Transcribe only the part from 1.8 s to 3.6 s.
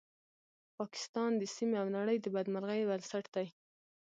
او نړۍ د بدمرغۍ بنسټ دی